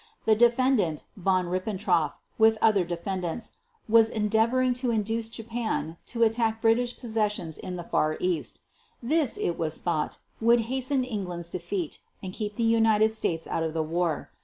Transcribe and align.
the 0.25 0.33
Defendant 0.35 1.03
Von 1.15 1.45
Ribbentrop, 1.45 2.13
with 2.39 2.57
other 2.59 2.83
defendants, 2.83 3.51
was 3.87 4.09
endeavoring 4.09 4.73
to 4.73 4.89
induce 4.89 5.29
Japan 5.29 5.95
to 6.07 6.23
attack 6.23 6.59
British 6.59 6.97
possessions 6.97 7.55
in 7.59 7.75
the 7.75 7.83
Far 7.83 8.17
East. 8.19 8.61
This, 9.03 9.37
it 9.37 9.59
was 9.59 9.77
thought, 9.77 10.17
would 10.41 10.61
hasten 10.61 11.03
England's 11.03 11.51
defeat, 11.51 11.99
and 12.23 12.33
keep 12.33 12.55
the 12.55 12.63
United 12.63 13.13
States 13.13 13.45
out 13.45 13.61
of 13.61 13.75
the 13.75 13.83
war. 13.83 14.31